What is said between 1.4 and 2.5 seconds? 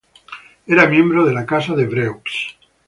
Casa de Évreux.